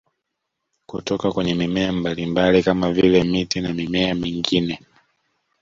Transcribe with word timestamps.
Kutoka 0.85 1.31
kwenye 1.31 1.55
mimea 1.55 1.91
mbalimbali 1.91 2.63
kama 2.63 2.91
vile 2.93 3.23
miti 3.23 3.61
na 3.61 3.73
mimea 3.73 4.15
mingine 4.15 4.79